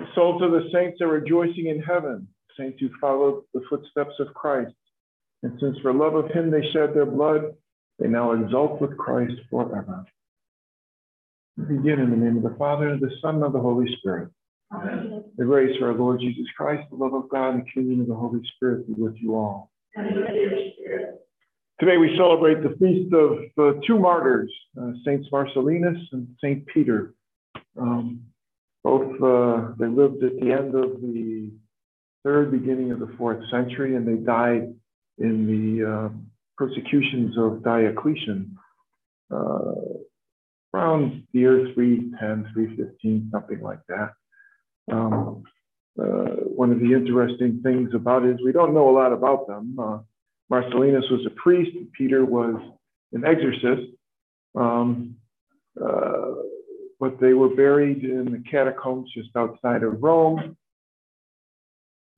[0.00, 2.26] The souls of the saints are rejoicing in heaven,
[2.58, 4.74] saints who followed the footsteps of Christ.
[5.42, 7.54] And since for love of him they shed their blood,
[7.98, 10.04] they now exult with Christ forever.
[11.56, 13.86] We begin in the name of the Father, and the Son, and of the Holy
[13.98, 14.30] Spirit.
[14.72, 15.24] Amen.
[15.36, 18.08] The grace of our Lord Jesus Christ, the love of God, and the communion of
[18.08, 19.70] the Holy Spirit be with you all.
[19.96, 21.18] Amen.
[21.78, 27.14] Today we celebrate the feast of uh, two martyrs, uh, Saints Marcellinus and Saint Peter.
[27.80, 28.22] Um,
[28.84, 31.50] both uh, they lived at the end of the
[32.22, 34.74] third, beginning of the fourth century, and they died
[35.18, 36.08] in the uh,
[36.56, 38.56] persecutions of Diocletian
[39.32, 39.72] uh,
[40.74, 44.10] around the year 310, 315, something like that.
[44.92, 45.44] Um,
[45.98, 49.46] uh, one of the interesting things about it is we don't know a lot about
[49.46, 49.76] them.
[49.78, 49.98] Uh,
[50.52, 52.56] Marcellinus was a priest, Peter was
[53.12, 53.92] an exorcist.
[54.54, 55.16] Um,
[55.80, 56.34] uh,
[57.04, 60.56] but they were buried in the catacombs just outside of Rome.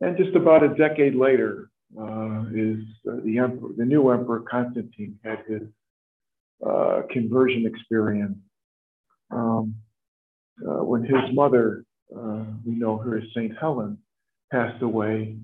[0.00, 1.70] And just about a decade later,
[2.00, 2.78] uh, is
[3.10, 5.62] uh, the emperor, the new emperor Constantine had his
[6.64, 8.38] uh, conversion experience.
[9.32, 9.74] Um,
[10.62, 11.84] uh, when his mother,
[12.16, 13.98] uh, we know her as Saint Helen,
[14.52, 15.36] passed away,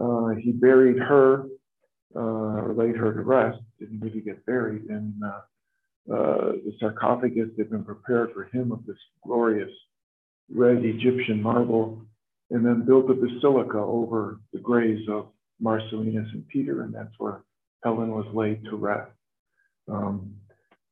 [0.00, 1.44] uh, he buried her
[2.14, 3.58] or laid her to rest.
[3.78, 5.12] Didn't really get buried, and
[6.12, 9.70] uh, the sarcophagus that had been prepared for him of this glorious
[10.52, 12.02] red Egyptian marble,
[12.50, 15.28] and then built a basilica over the graves of
[15.62, 17.42] Marcellinus and Peter, and that's where
[17.84, 19.12] Helen was laid to rest.
[19.88, 20.34] Um,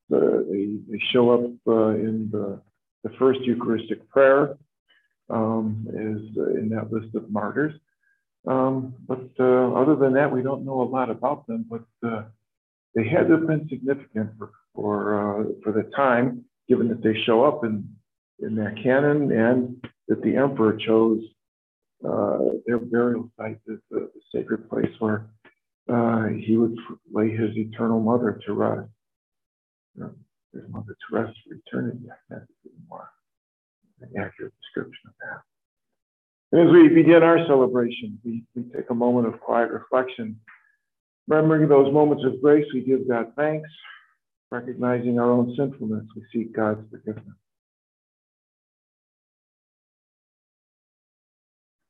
[0.08, 2.60] the, they, they, show up uh, in the,
[3.04, 4.56] the, first Eucharistic prayer,
[5.30, 7.74] um, is uh, in that list of martyrs.
[8.46, 12.22] Um, but uh, other than that, we don't know a lot about them, but uh,
[12.94, 17.20] they had to have been significant for for uh, for the time, given that they
[17.26, 17.88] show up in
[18.40, 21.20] in that canon, and that the emperor chose
[22.08, 25.26] uh, their burial site as the, the sacred place where
[25.92, 26.76] uh, he would
[27.12, 28.88] lay his eternal mother to rest.
[29.96, 32.06] his mother to rest for eternity.
[32.30, 32.44] That's
[32.88, 33.10] more
[34.00, 35.40] an accurate description of that.
[36.52, 40.38] And as we begin our celebration, we, we take a moment of quiet reflection.
[41.26, 43.68] Remembering those moments of grace, we give God thanks
[44.50, 47.36] Recognizing our own sinfulness, we seek God's forgiveness.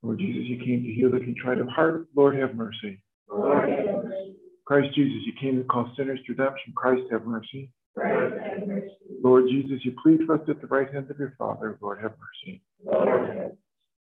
[0.02, 2.08] Lord Jesus, you came to heal the contrite of heart.
[2.16, 3.02] Lord, have mercy.
[3.30, 4.34] Lord, have mercy.
[4.64, 6.72] Christ Jesus, you came to call sinners to redemption.
[6.74, 7.70] Christ, have mercy.
[7.96, 8.90] Christ, have mercy.
[9.22, 11.78] Lord Jesus, you plead for us at the right hand of your Father.
[11.80, 12.62] Lord, have mercy.
[12.84, 13.58] Lord, have mercy.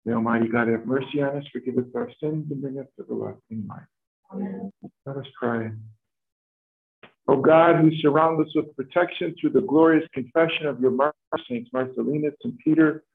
[0.06, 3.06] May Almighty God have mercy on us, forgive us our sins, and bring us to
[3.08, 3.82] the lasting life.
[4.34, 4.72] Amen.
[5.06, 5.72] Let us pray.
[7.32, 11.16] O God, who surround us with protection through the glorious confession of your martyrs,
[11.50, 13.06] Saints Marcellinus and Peter,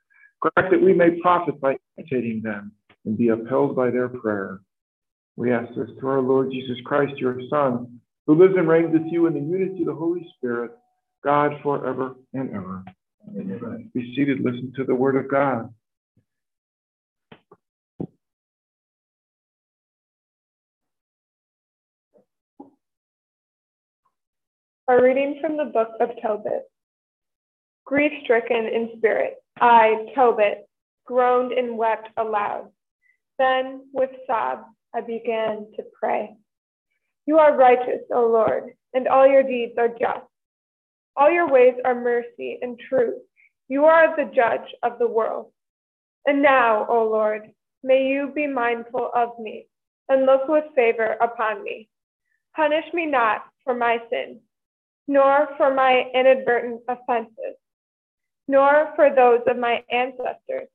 [0.41, 2.72] grant that we may profit by imitating them
[3.04, 4.60] and be upheld by their prayer.
[5.37, 9.12] We ask this through our Lord Jesus Christ, your Son, who lives and reigns with
[9.12, 10.71] you in the unity of the Holy Spirit,
[11.22, 12.84] God forever and ever.
[13.38, 13.91] Amen.
[13.93, 15.69] Be seated, listen to the word of God.
[24.89, 26.63] A reading from the book of Tobit.
[27.85, 30.69] Grief stricken in spirit, I, Tobit,
[31.05, 32.69] groaned and wept aloud.
[33.37, 34.63] Then, with sobs,
[34.95, 36.37] I began to pray.
[37.27, 40.25] You are righteous, O Lord, and all your deeds are just.
[41.17, 43.21] All your ways are mercy and truth.
[43.67, 45.51] You are the judge of the world.
[46.27, 47.51] And now, O Lord,
[47.83, 49.67] may you be mindful of me
[50.09, 51.89] and look with favor upon me.
[52.55, 54.39] Punish me not for my sins
[55.09, 57.56] nor for my inadvertent offenses,
[58.48, 60.69] nor for those of my ancestors.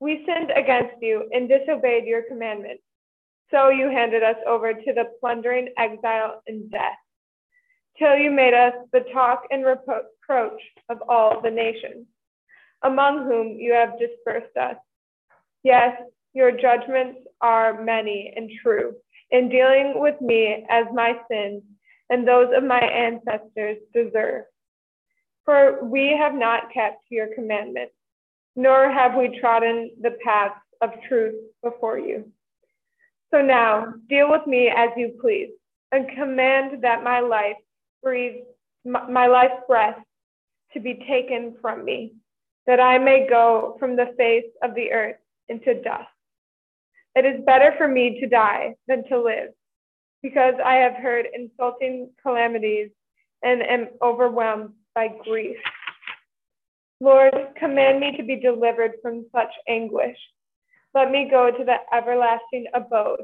[0.00, 2.82] We sinned against you and disobeyed your commandments.
[3.50, 6.98] So you handed us over to the plundering exile and death,
[7.98, 12.06] till you made us the talk and reproach of all the nations,
[12.82, 14.76] among whom you have dispersed us.
[15.62, 15.96] Yes,
[16.34, 18.94] your judgments are many and true
[19.30, 21.62] in dealing with me as my sins
[22.10, 24.44] and those of my ancestors deserve.
[25.44, 27.94] For we have not kept your commandments,
[28.56, 32.30] nor have we trodden the paths of truth before you.
[33.32, 35.50] So now deal with me as you please,
[35.92, 37.56] and command that my life
[38.02, 38.42] breathe,
[38.84, 39.98] my life's breath
[40.72, 42.14] to be taken from me,
[42.66, 45.16] that I may go from the face of the earth
[45.48, 46.08] into dust.
[47.14, 49.50] It is better for me to die than to live
[50.22, 52.90] because I have heard insulting calamities
[53.42, 55.56] and am overwhelmed by grief.
[57.00, 60.16] Lord, command me to be delivered from such anguish.
[60.94, 63.20] Let me go to the everlasting abode.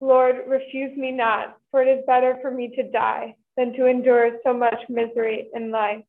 [0.00, 4.38] Lord, refuse me not, for it is better for me to die than to endure
[4.44, 6.04] so much misery in life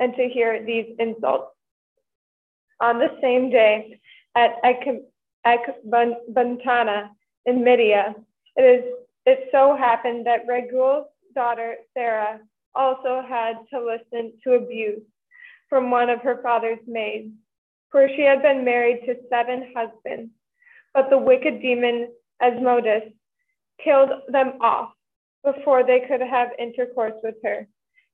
[0.00, 1.50] and to hear these insults.
[2.80, 4.00] On the same day,
[4.34, 4.56] at
[5.46, 7.08] Ecbatana
[7.46, 8.14] in Media,
[8.56, 8.84] it, is,
[9.26, 12.40] it so happened that Raguel's daughter, Sarah,
[12.74, 15.02] also had to listen to abuse
[15.68, 17.32] from one of her father's maids,
[17.90, 20.30] for she had been married to seven husbands.
[20.92, 22.08] But the wicked demon
[22.40, 23.12] Asmodeus
[23.82, 24.90] killed them off
[25.44, 27.66] before they could have intercourse with her,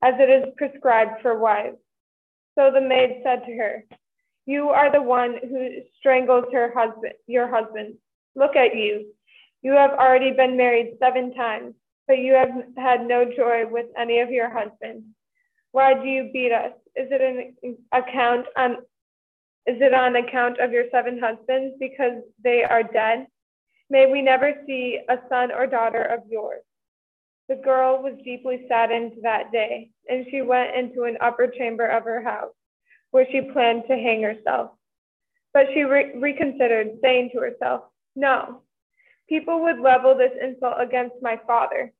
[0.02, 1.76] as it is prescribed for wives.
[2.58, 3.84] So the maid said to her,
[4.46, 7.94] You are the one who strangles her husband, your husband.
[8.34, 9.12] Look at you.
[9.62, 11.74] You have already been married seven times,
[12.08, 15.04] but you have had no joy with any of your husbands.
[15.72, 16.72] Why do you beat us?
[16.96, 18.78] Is it an account on
[19.66, 23.26] is it on account of your seven husbands because they are dead?
[23.90, 26.62] May we never see a son or daughter of yours.
[27.48, 32.04] The girl was deeply saddened that day, and she went into an upper chamber of
[32.04, 32.54] her house,
[33.10, 34.70] where she planned to hang herself.
[35.52, 37.82] But she re- reconsidered, saying to herself,
[38.16, 38.62] No,
[39.30, 41.92] people would level this insult against my father.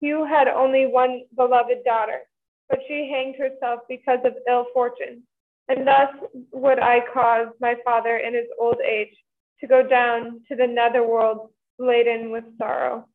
[0.00, 2.20] Hugh had only one beloved daughter,
[2.68, 5.22] but she hanged herself because of ill fortune.
[5.68, 6.10] And thus
[6.52, 9.16] would I cause my father in his old age
[9.60, 13.06] to go down to the netherworld laden with sorrow.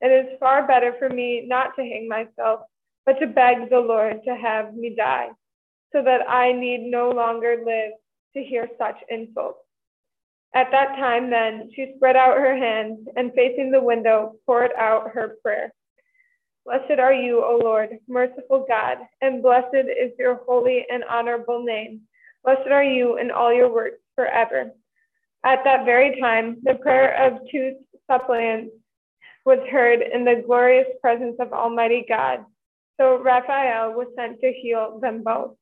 [0.00, 2.60] It is far better for me not to hang myself,
[3.06, 5.28] but to beg the Lord to have me die,
[5.92, 7.92] so that I need no longer live
[8.34, 9.58] to hear such insults.
[10.54, 15.10] At that time, then, she spread out her hands and facing the window poured out
[15.10, 15.72] her prayer.
[16.64, 22.02] Blessed are you, O Lord, merciful God, and blessed is your holy and honorable name.
[22.44, 24.72] Blessed are you in all your works forever.
[25.44, 27.76] At that very time, the prayer of two
[28.10, 28.72] suppliants
[29.44, 32.44] was heard in the glorious presence of Almighty God.
[33.00, 35.56] So Raphael was sent to heal them both,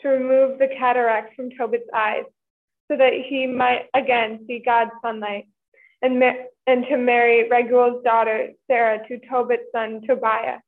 [0.00, 2.24] to remove the cataract from Tobit's eyes,
[2.88, 5.46] so that he might again see God's sunlight
[6.02, 6.22] and,
[6.66, 10.58] and to marry Raguel's daughter Sarah to Tobit's son Tobiah,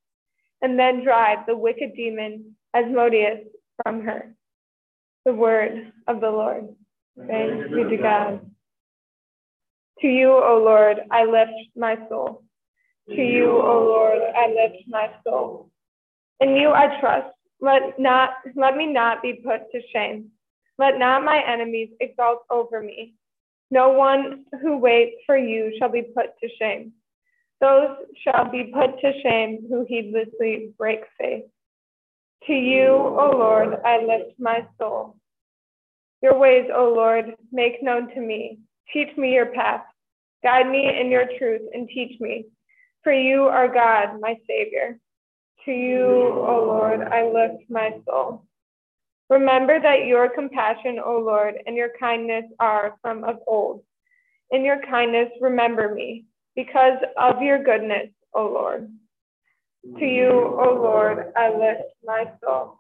[0.63, 3.41] and then drive the wicked demon Asmodeus
[3.83, 4.35] from her.
[5.25, 6.69] The word of the Lord.
[7.27, 8.41] Thanks be to God.
[10.01, 12.45] To you, O Lord, I lift my soul.
[13.09, 15.71] To you, O Lord, I lift my soul.
[16.41, 17.35] In you I trust.
[17.61, 20.31] Let not let me not be put to shame.
[20.79, 23.15] Let not my enemies exalt over me.
[23.71, 26.93] No one who waits for you shall be put to shame.
[27.61, 31.45] Those shall be put to shame who heedlessly break faith.
[32.47, 35.17] To you, O Lord, I lift my soul.
[36.23, 38.61] Your ways, O Lord, make known to me.
[38.93, 39.83] Teach me your path.
[40.43, 42.47] Guide me in your truth and teach me.
[43.03, 44.99] For you are God, my Savior.
[45.65, 48.48] To you, O Lord, I lift my soul.
[49.31, 53.83] Remember that your compassion, O Lord, and your kindness are from of old.
[54.51, 56.25] In your kindness, remember me,
[56.57, 58.91] because of your goodness, O Lord.
[59.99, 62.79] To you, O Lord, I lift my soul.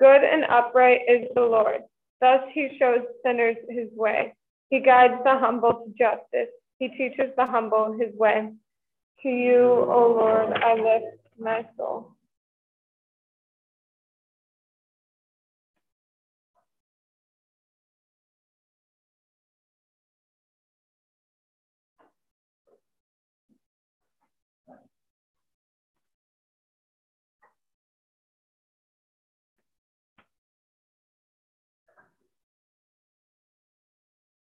[0.00, 1.82] Good and upright is the Lord.
[2.20, 4.34] Thus he shows sinners his way.
[4.70, 6.52] He guides the humble to justice.
[6.78, 8.52] He teaches the humble his way.
[9.22, 12.07] To you, O Lord, I lift my soul.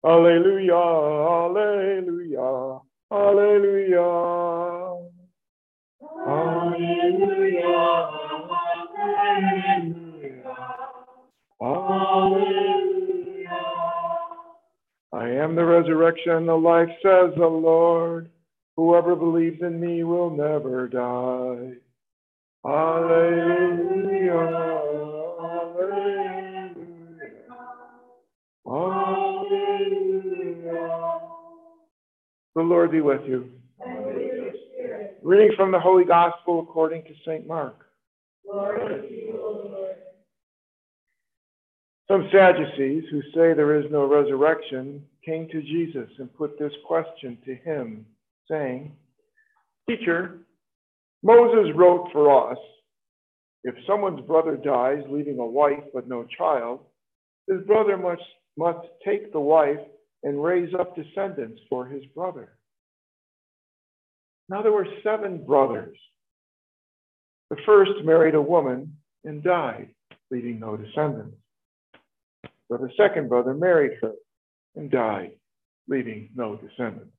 [0.04, 2.80] Hallelujah, hallelujah,
[3.12, 4.98] hallelujah.
[6.26, 8.10] Hallelujah,
[11.62, 12.98] hallelujah.
[15.14, 18.32] I am the resurrection and the life, says the Lord.
[18.78, 21.76] Whoever believes in me will never die.
[22.66, 24.40] Hallelujah.
[32.54, 33.50] The Lord be with you.
[35.24, 37.48] Reading from the Holy Gospel according to St.
[37.48, 37.86] Mark.
[42.10, 47.38] Some Sadducees who say there is no resurrection came to Jesus and put this question
[47.46, 48.06] to him,
[48.50, 48.92] saying,
[49.90, 50.40] Teacher,
[51.24, 52.58] Moses wrote for us
[53.64, 56.82] If someone's brother dies, leaving a wife but no child,
[57.48, 58.24] his brother must,
[58.58, 59.80] must take the wife
[60.24, 62.58] and raise up descendants for his brother.
[64.50, 65.98] Now there were seven brothers.
[67.50, 69.90] The first married a woman and died,
[70.30, 71.38] leaving no descendants.
[72.70, 74.14] But the second brother married her
[74.76, 75.32] and died,
[75.88, 77.16] leaving no descendants.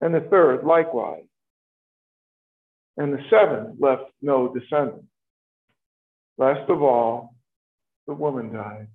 [0.00, 1.24] And the third likewise.
[2.96, 5.06] And the seventh left no descendants.
[6.38, 7.34] Last of all,
[8.06, 8.88] the woman died.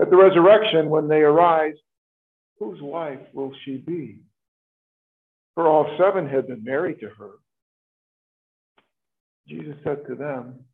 [0.00, 1.74] At the resurrection, when they arise,
[2.58, 4.20] whose wife will she be?
[5.54, 7.30] For all seven had been married to her.
[9.46, 10.64] Jesus said to them,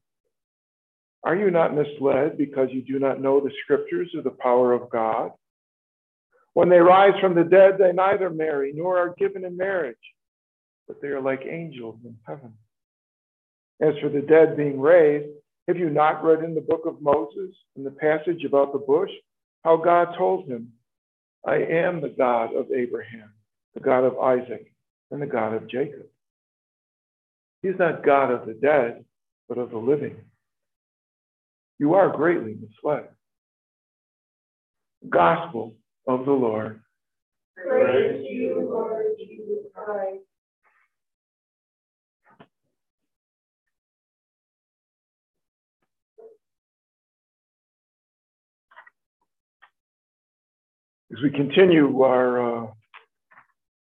[1.24, 4.88] Are you not misled because you do not know the scriptures or the power of
[4.90, 5.32] God?
[6.54, 9.96] When they rise from the dead, they neither marry nor are given in marriage,
[10.88, 12.54] but they are like angels in heaven.
[13.80, 15.28] As for the dead being raised,
[15.68, 19.10] have you not read in the book of Moses, in the passage about the bush,
[19.64, 20.72] how God told him,
[21.46, 23.32] I am the God of Abraham,
[23.74, 24.72] the God of Isaac,
[25.10, 26.06] and the God of Jacob?
[27.62, 29.04] He's not God of the dead,
[29.48, 30.16] but of the living.
[31.78, 33.08] You are greatly misled.
[35.08, 35.76] Gospel
[36.06, 36.80] of the Lord.
[37.56, 40.24] Praise you, Lord Jesus Christ.
[51.12, 52.66] As we continue our uh,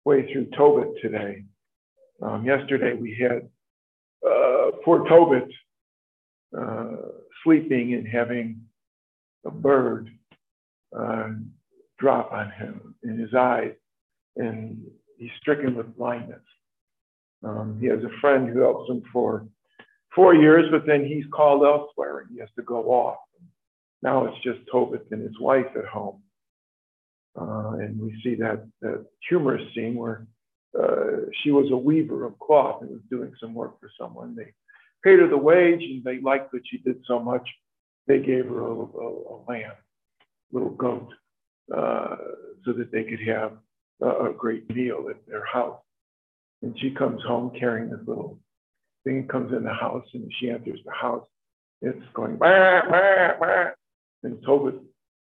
[0.07, 1.45] way through Tobit today,
[2.23, 3.51] um, yesterday we had
[4.27, 5.47] uh, poor Tobit
[6.59, 6.97] uh,
[7.45, 8.63] sleeping and having
[9.45, 10.09] a bird
[10.99, 11.29] uh,
[11.99, 13.75] drop on him in his eyes,
[14.37, 14.83] and
[15.19, 16.41] he's stricken with blindness.
[17.45, 19.47] Um, he has a friend who helps him for
[20.15, 23.19] four years, but then he's called elsewhere and he has to go off.
[24.01, 26.23] Now it's just Tobit and his wife at home.
[27.41, 30.27] Uh, and we see that, that humorous scene where
[30.79, 34.35] uh, she was a weaver of cloth and was doing some work for someone.
[34.35, 34.53] They
[35.05, 37.49] paid her the wage and they liked that she did so much.
[38.07, 39.73] They gave her a, a, a lamb,
[40.53, 41.09] little goat,
[41.75, 42.17] uh,
[42.65, 43.53] so that they could have
[44.01, 45.81] a, great meal at their house.
[46.63, 48.39] And she comes home carrying this little
[49.05, 51.27] thing, comes in the house, and she enters the house.
[51.83, 53.71] It's going, bah, bah, bah.
[54.25, 54.81] and Tobit,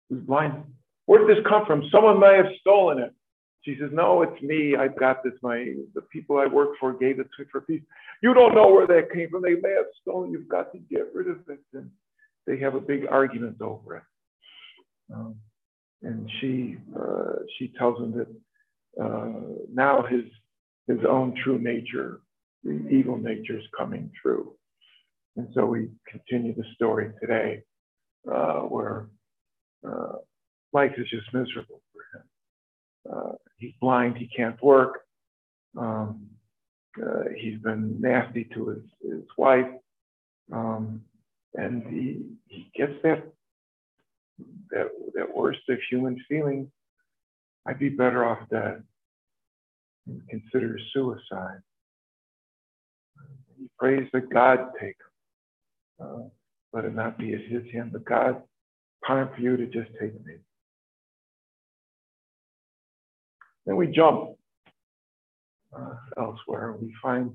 [0.08, 0.64] who's blind,
[1.06, 1.88] where did this come from?
[1.90, 3.14] Someone may have stolen it.
[3.64, 4.76] She says, No, it's me.
[4.76, 5.34] I've got this.
[5.42, 7.82] My the people I work for gave it to me for peace.
[8.22, 9.42] You don't know where that came from.
[9.42, 10.32] They may have stolen.
[10.32, 11.60] You've got to get rid of it.
[11.72, 11.90] And
[12.46, 14.02] they have a big argument over it.
[15.14, 15.36] Um,
[16.02, 19.32] and she uh, she tells him that uh,
[19.72, 20.24] now his
[20.88, 22.20] his own true nature,
[22.64, 24.54] the evil nature, is coming through.
[25.36, 27.62] And so we continue the story today,
[28.30, 29.08] uh, where
[29.86, 30.16] uh,
[30.72, 32.24] life is just miserable for him.
[33.10, 35.00] Uh, he's blind, he can't work.
[35.76, 36.28] Um,
[37.02, 39.66] uh, he's been nasty to his, his wife.
[40.52, 41.02] Um,
[41.54, 43.22] and he, he gets that,
[44.70, 46.70] that, that worst of human feeling.
[47.66, 48.82] I'd be better off dead.
[50.06, 51.62] And considers suicide.
[53.58, 54.96] He prays that God take
[56.00, 56.06] him.
[56.06, 56.22] Uh,
[56.72, 58.42] let it not be at his hand, but God,
[59.06, 60.34] time for you to just take me.
[63.66, 64.36] Then we jump
[65.76, 66.76] uh, elsewhere.
[66.80, 67.32] We find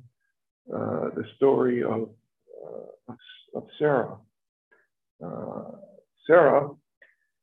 [0.73, 2.09] uh, the story of,
[3.09, 3.13] uh,
[3.55, 4.17] of Sarah.
[5.23, 5.71] Uh,
[6.25, 6.69] Sarah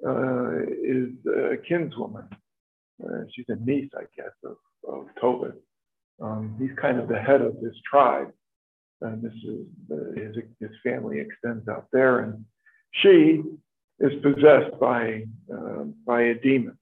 [0.07, 2.29] uh, is a kinswoman.
[3.03, 5.61] Uh, she's a niece, I guess, of, of Tobit.
[6.21, 8.31] Um, he's kind of the head of this tribe.
[9.01, 9.67] And this is
[10.15, 12.21] his, his family extends out there.
[12.21, 12.45] And
[13.03, 13.43] she
[14.01, 15.25] is possessed by,
[16.07, 16.79] by a demon.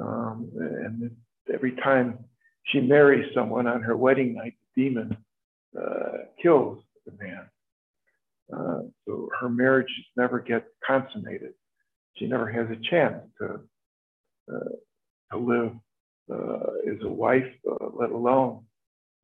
[0.00, 1.10] Um, and
[1.52, 2.24] every time
[2.66, 5.16] she marries someone on her wedding night, the demon
[5.78, 7.46] uh, kills the man.
[8.52, 11.52] Uh, so her marriage never gets consummated.
[12.16, 13.60] She never has a chance to
[14.52, 14.70] uh,
[15.32, 15.72] to live
[16.32, 18.64] uh, as a wife, uh, let alone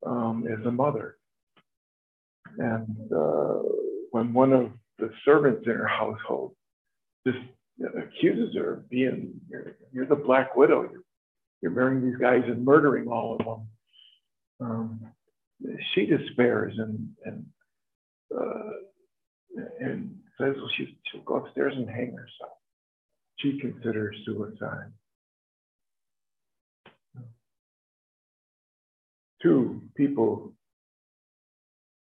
[0.05, 1.17] um, as a mother.
[2.57, 3.59] And uh,
[4.11, 6.55] when one of the servants in her household
[7.25, 7.39] just
[7.79, 10.83] accuses her of being, you're, you're the Black Widow.
[10.91, 11.03] You're,
[11.61, 13.67] you're, marrying these guys and murdering all of them.
[14.59, 15.11] Um,
[15.93, 17.45] she despairs and and
[18.35, 18.69] uh,
[19.79, 22.57] and says well, she, she'll go upstairs and hang herself.
[23.39, 24.91] She considers suicide.
[29.41, 30.53] Two people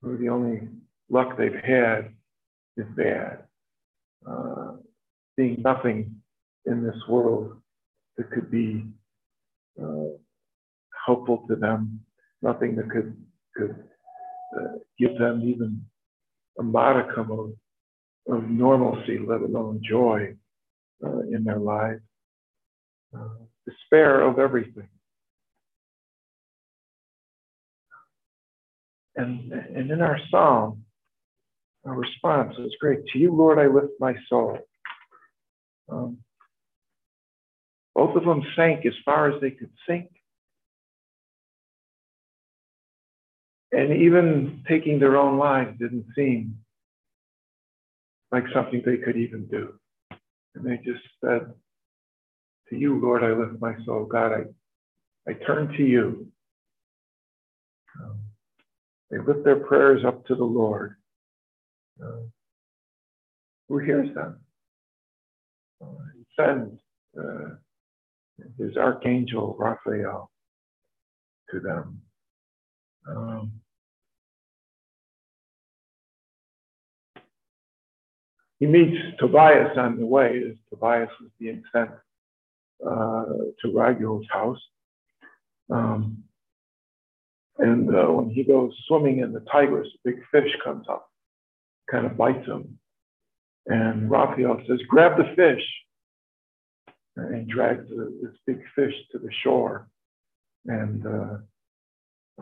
[0.03, 0.69] who the only
[1.09, 2.13] luck they've had
[2.77, 3.45] is bad.
[4.29, 4.73] Uh,
[5.37, 6.17] seeing nothing
[6.67, 7.61] in this world
[8.17, 8.85] that could be
[9.83, 10.17] uh,
[11.07, 12.01] helpful to them,
[12.43, 13.17] nothing that could
[13.57, 13.77] could
[14.59, 15.85] uh, give them even
[16.59, 20.35] a modicum of, of normalcy, let alone joy
[21.05, 22.01] uh, in their lives.
[23.15, 23.29] Uh,
[23.67, 24.89] despair of everything.
[29.17, 30.85] And, and in our psalm,
[31.85, 33.01] our response is great.
[33.13, 34.59] To you, Lord, I lift my soul.
[35.93, 36.19] Um,
[37.95, 40.09] both of them sank as far as they could sink.
[43.73, 46.59] And even taking their own lives didn't seem
[48.31, 49.75] like something they could even do.
[50.55, 51.53] And they just said,
[52.69, 54.05] To you, Lord, I lift my soul.
[54.05, 56.27] God, I, I turn to you.
[58.03, 58.19] Um,
[59.11, 60.97] they lift their prayers up to the Lord.
[62.03, 62.23] Uh,
[63.69, 64.41] who hears them?
[66.17, 66.81] He sends
[67.19, 67.57] uh,
[68.59, 70.31] his archangel Raphael
[71.51, 72.01] to them.
[73.09, 73.53] Um,
[78.59, 81.91] he meets Tobias on the way as Tobias is being sent
[82.85, 83.25] uh,
[83.61, 84.61] to Raguel's house.
[85.71, 86.25] Um,
[87.59, 91.09] and uh, when he goes swimming in the Tigris, a big fish comes up,
[91.91, 92.79] kind of bites him.
[93.67, 95.65] And Raphael says, Grab the fish.
[97.17, 99.89] And he drags this big fish to the shore.
[100.67, 101.37] And uh,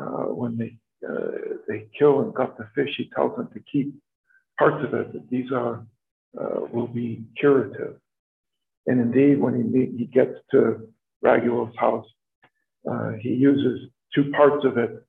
[0.00, 3.94] uh, when they, uh, they kill and gut the fish, he tells them to keep
[4.58, 5.84] parts of it, that these are,
[6.40, 7.96] uh, will be curative.
[8.86, 10.88] And indeed, when he, meet, he gets to
[11.22, 12.06] Raguel's house,
[12.90, 15.02] uh, he uses two parts of it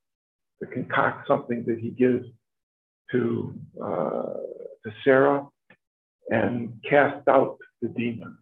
[0.62, 2.26] to concoct something that he gives
[3.12, 4.34] to, uh,
[4.84, 5.48] to Sarah
[6.32, 8.38] and cast out the demon.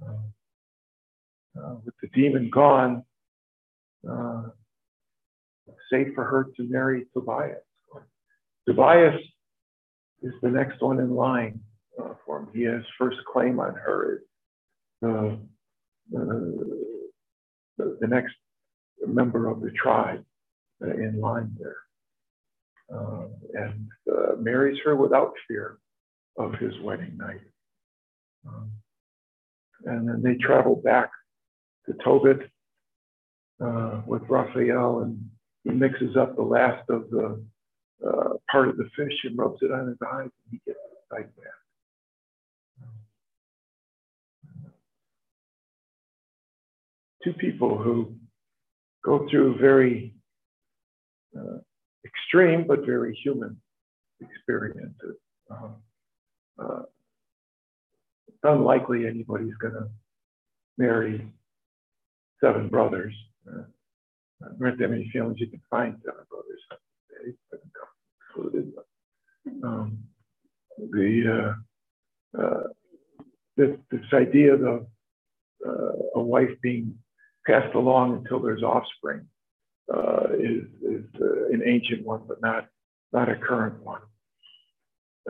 [0.00, 0.12] Uh,
[1.60, 3.02] uh, with the demon gone,
[4.08, 4.42] uh,
[5.90, 7.58] safe for her to marry Tobias.
[8.66, 9.20] Tobias
[10.22, 11.60] is the next one in line
[12.00, 12.48] uh, for him.
[12.54, 14.22] He has first claim on her.
[15.04, 15.36] Uh,
[17.78, 18.34] the, next
[19.06, 20.24] member of the tribe
[20.82, 21.76] uh, in line there.
[22.92, 23.88] Uh, and
[24.40, 25.78] marries her without fear
[26.38, 27.40] of his wedding night.
[28.46, 28.70] Um,
[29.84, 31.10] and then they travel back
[31.86, 32.50] to Tobit
[33.62, 35.18] uh, with Raphael, and
[35.64, 37.42] he mixes up the last of the
[38.06, 40.98] uh, part of the fish and rubs it on his eyes, and he gets his
[41.10, 41.46] sight back.
[47.24, 48.14] Two people who
[49.04, 50.14] go through very
[51.36, 51.58] uh,
[52.04, 53.60] extreme but very human
[54.20, 55.16] experiences.
[55.50, 55.76] Um,
[56.58, 56.82] uh,
[58.28, 59.88] it's unlikely anybody's going to
[60.78, 61.26] marry
[62.42, 63.14] seven brothers.
[63.48, 63.62] Uh,
[64.58, 66.60] there aren't that many families you can find seven brothers.
[69.62, 69.98] Um,
[70.78, 71.54] the
[72.34, 72.62] uh, uh,
[73.56, 74.86] this, this idea of
[75.66, 76.94] uh, a wife being
[77.46, 79.26] passed along until there's offspring
[79.94, 82.66] uh, is, is uh, an ancient one, but not,
[83.12, 84.02] not a current one.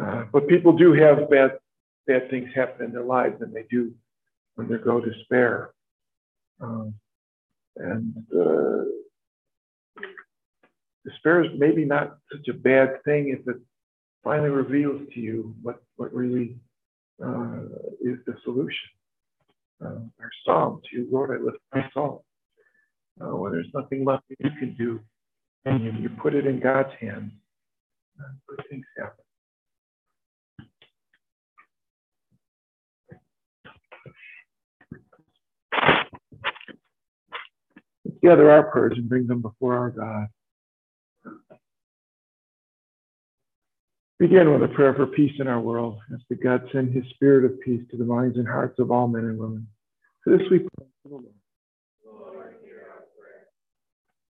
[0.00, 1.58] Uh, but people do have bad,
[2.06, 3.92] bad things happen in their lives, and they do
[4.56, 5.72] when they go despair.
[6.60, 6.94] Um,
[7.76, 8.84] and uh,
[11.04, 13.60] despair is maybe not such a bad thing if it
[14.24, 16.56] finally reveals to you what, what really
[17.24, 17.60] uh,
[18.00, 18.90] is the solution.
[19.84, 22.24] Uh, our psalm, to you, Lord, I lift my soul
[23.20, 25.00] uh, when there's nothing left you can do,
[25.64, 27.32] and you, you put it in God's hands,
[28.18, 29.25] uh, good things happen.
[38.26, 40.26] Let's gather our prayers and bring them before our God.
[44.18, 46.00] Begin with a prayer for peace in our world.
[46.12, 49.06] Ask that God send his spirit of peace to the minds and hearts of all
[49.06, 49.68] men and women.
[50.24, 51.24] For this we pray the Lord.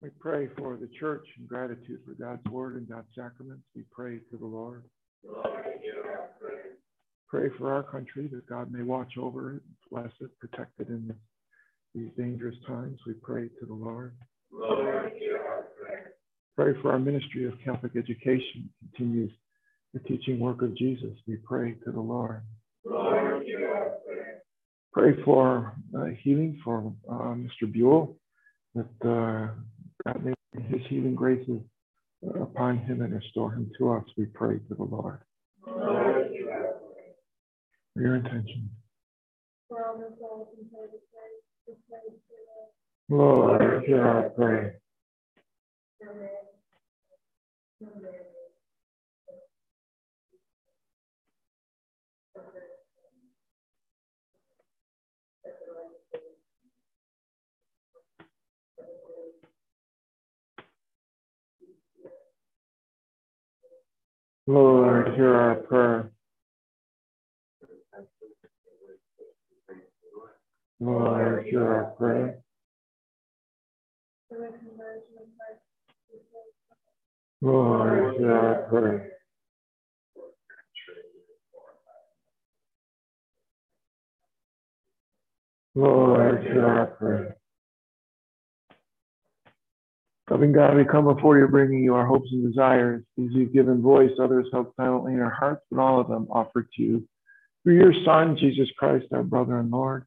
[0.01, 3.65] We pray for the church in gratitude for God's word and God's sacraments.
[3.77, 4.85] We pray to the Lord.
[7.29, 11.15] Pray for our country that God may watch over it, bless it, protect it in
[11.95, 12.99] these dangerous times.
[13.07, 14.15] We pray to the Lord.
[16.57, 19.31] Pray for our ministry of Catholic education continues
[19.95, 21.11] the teaching work of Jesus.
[21.27, 22.43] We pray to the Lord.
[24.93, 27.73] Pray for uh, healing for uh, Mr.
[27.73, 28.17] Buell
[28.75, 29.49] that uh,
[30.05, 30.33] God may
[30.69, 31.61] his healing graces
[32.41, 35.21] upon him and restore him to us, we pray to the Lord.
[35.67, 36.29] Lord,
[37.95, 38.71] For your intention.
[43.11, 44.81] Lord, hear our prayer.
[64.49, 66.12] Lord, hear our prayer.
[70.83, 72.39] Lord, hear our prayer.
[77.41, 79.13] Lord, hear our prayer.
[85.77, 87.37] Lord, hear our prayer.
[90.29, 93.05] Loving God, we come before you, bringing you our hopes and desires.
[93.17, 96.67] These you've given voice, others held silently in our hearts, but all of them offered
[96.73, 97.09] to you.
[97.63, 100.07] Through your Son, Jesus Christ, our brother and Lord,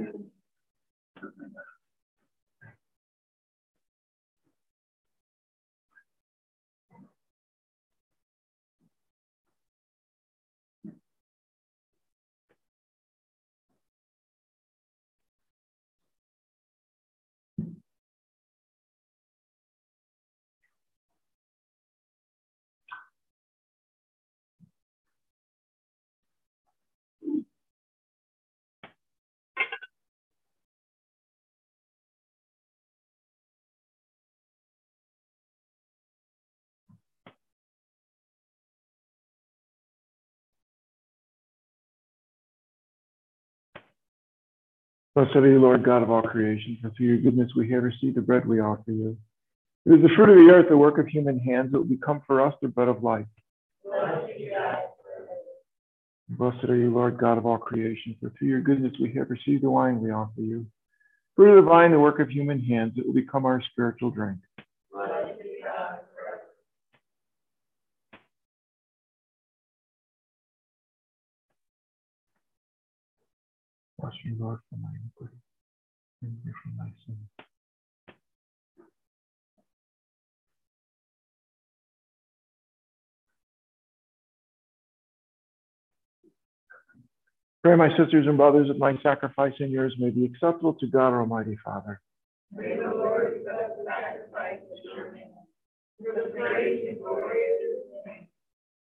[45.13, 48.15] Blessed are you, Lord God of all creation, for through your goodness we have received
[48.15, 49.17] the bread we offer you.
[49.85, 52.21] It is the fruit of the earth, the work of human hands, that will become
[52.25, 53.25] for us the bread of life.
[56.29, 59.63] Blessed are you, Lord God of all creation, for through your goodness we have received
[59.63, 60.65] the wine we offer you.
[61.35, 64.37] Fruit of the vine, the work of human hands, it will become our spiritual drink.
[74.25, 75.37] Me, Lord, from my iniquity.
[76.19, 77.17] Cleanse me from my sin.
[87.63, 91.13] Pray, my sisters and brothers, that my sacrifice and yours may be acceptable to God,
[91.13, 92.01] Almighty Father.
[92.51, 95.11] May the Lord accept the sacrifice of your
[96.01, 98.27] for the praise and glory of his name,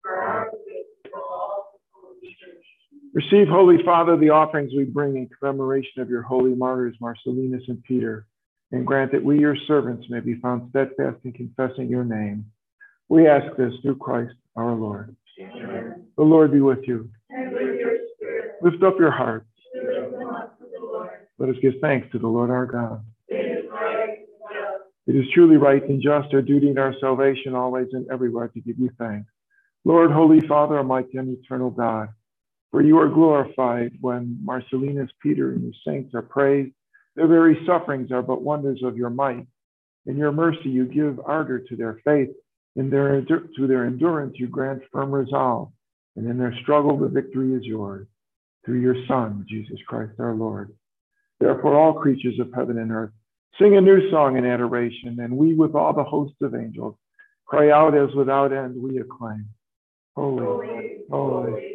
[0.01, 2.65] for our good, for all the holy church.
[3.15, 7.81] Receive, Holy Father, the offerings we bring in commemoration of your holy martyrs, Marcellinus and
[7.83, 8.27] Peter,
[8.73, 12.45] and grant that we, your servants, may be found steadfast in confessing your name.
[13.07, 15.15] We ask this through Christ our Lord.
[15.39, 16.07] Amen.
[16.17, 17.09] The Lord be with you.
[17.29, 19.47] And with your spirit, Lift up your hearts.
[19.73, 21.09] lift them up to the Lord.
[21.37, 23.01] Let us give thanks to the Lord our God.
[23.29, 24.25] It is right
[25.07, 28.59] It is truly right and just, our duty and our salvation, always and everywhere, to
[28.59, 29.31] give you thanks.
[29.85, 32.09] Lord, Holy Father, Almighty and eternal God,
[32.71, 36.73] for you are glorified when Marcellinus, Peter, and the saints are praised.
[37.15, 39.47] Their very sufferings are but wonders of your might.
[40.05, 42.29] In your mercy, you give ardor to their faith.
[42.75, 45.71] In their, to their endurance, you grant firm resolve.
[46.15, 48.07] And in their struggle, the victory is yours.
[48.65, 50.73] Through your Son, Jesus Christ our Lord.
[51.39, 53.11] Therefore, all creatures of heaven and earth
[53.59, 56.95] sing a new song in adoration, and we, with all the hosts of angels,
[57.45, 59.47] cry out as without end we acclaim.
[60.15, 61.74] Holy, holy, holy,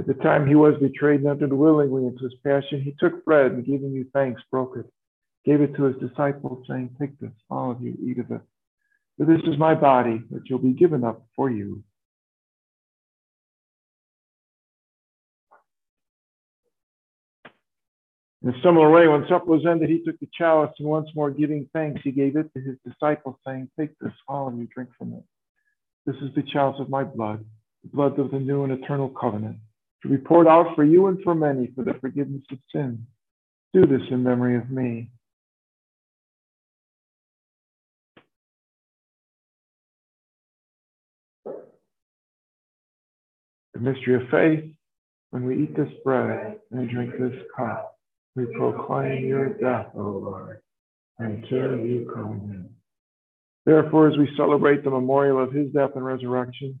[0.00, 3.52] At the time he was betrayed and entered willingly into his passion, he took bread
[3.52, 4.86] and giving you thanks, broke it,
[5.44, 8.40] gave it to his disciples, saying, Take this, all of you, eat of it.
[9.18, 11.84] For this is my body, which will be given up for you.
[18.42, 21.30] In a similar way, when supper was ended, he took the chalice and once more
[21.30, 24.88] giving thanks, he gave it to his disciples, saying, Take this, all of you, drink
[24.96, 25.24] from it.
[26.06, 27.44] This is the chalice of my blood,
[27.82, 29.58] the blood of the new and eternal covenant,
[30.02, 32.98] to poured out for you and for many for the forgiveness of sins.
[33.72, 35.10] Do this in memory of me.
[43.74, 44.64] The mystery of faith,
[45.30, 47.96] when we eat this bread and drink this cup,
[48.34, 50.60] we proclaim your death, O Lord,
[51.18, 52.70] until you come again.
[53.66, 56.80] Therefore, as we celebrate the memorial of his death and resurrection,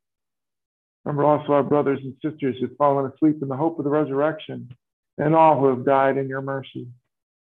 [1.05, 4.69] Remember also our brothers and sisters who've fallen asleep in the hope of the resurrection,
[5.17, 6.87] and all who have died in your mercy.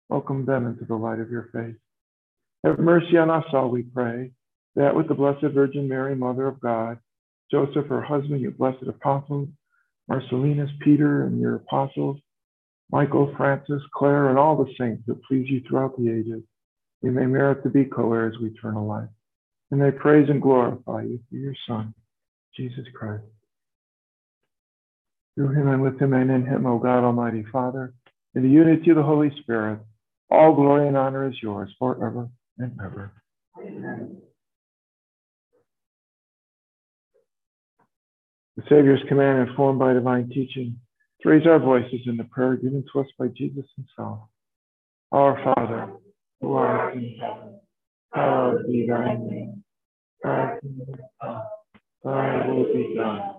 [0.10, 1.76] Welcome them into the light of your face.
[2.64, 4.32] Have mercy on us all, we pray,
[4.76, 7.00] that with the Blessed Virgin Mary, Mother of God,
[7.52, 9.50] Joseph, her husband, your blessed apostles,
[10.10, 12.18] Marcellinus, Peter, and your apostles,
[12.92, 16.44] Michael, Francis, Clare, and all the saints that please you throughout the ages,
[17.02, 19.10] we may merit to be co-heirs of eternal life.
[19.72, 21.94] And may praise and glorify you through your Son,
[22.56, 23.24] Jesus Christ.
[25.36, 27.94] Through him and with him and in him, O God, Almighty Father,
[28.36, 29.80] in the unity of the Holy Spirit,
[30.30, 33.14] all glory and honor is yours forever and ever.
[33.58, 34.22] Amen.
[38.58, 40.78] The Savior's command, informed by divine teaching,
[41.22, 44.20] to raise our voices in the prayer given to us by Jesus himself.
[45.12, 45.94] Our Father,
[46.42, 47.60] who art in heaven,
[48.14, 49.64] hallowed be thy name.
[50.24, 51.44] Thy kingdom come,
[52.04, 53.39] thy will be done,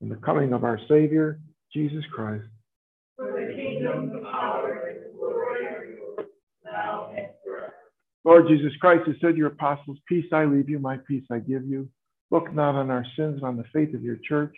[0.00, 1.40] and the coming of our Savior,
[1.72, 2.44] Jesus Christ.
[3.16, 6.26] For the kingdom, the power, glory are yours,
[6.64, 7.74] now and forever.
[8.24, 11.38] Lord Jesus Christ, who said to your apostles, Peace I leave you, my peace I
[11.38, 11.88] give you.
[12.30, 14.54] Look not on our sins, but on the faith of your church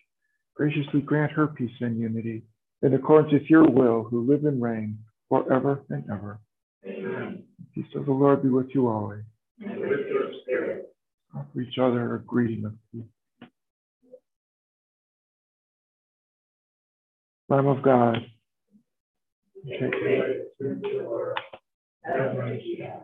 [0.57, 2.43] graciously grant her peace and unity
[2.83, 6.41] in accordance with your will, who live and reign forever and ever.
[6.87, 7.45] Amen.
[7.75, 9.23] Peace of the Lord be with you always.
[9.61, 10.95] And with your spirit.
[11.35, 13.05] Offer each other a greeting of peace.
[17.49, 18.19] Lamb of God,
[19.63, 21.39] you take away the sins of the world.
[22.03, 23.01] Have mercy on us.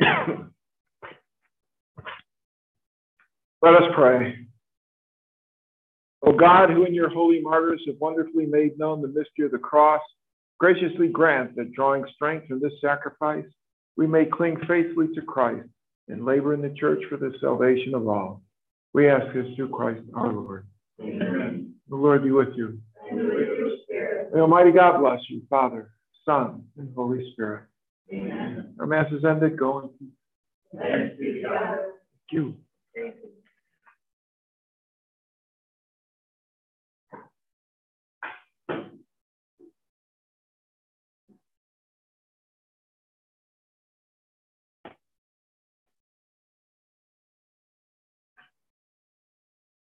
[3.62, 4.46] Let us pray.
[6.22, 9.58] O God, who in your holy martyrs have wonderfully made known the mystery of the
[9.58, 10.02] cross,
[10.58, 13.44] graciously grant that drawing strength from this sacrifice,
[13.96, 15.68] we may cling faithfully to Christ
[16.08, 18.42] and labor in the church for the salvation of all.
[18.92, 20.66] We ask this through Christ our Lord.
[21.00, 21.74] Amen.
[21.88, 22.78] The Lord be with you.
[23.10, 24.30] And with your spirit.
[24.34, 25.90] May Almighty God bless you, Father,
[26.24, 27.64] Son, and Holy Spirit.
[28.12, 28.74] Amen.
[28.80, 29.58] Our Mass is ended.
[29.58, 30.08] Go in peace.
[30.76, 31.78] Thanks be to God.
[31.78, 32.54] Thank you.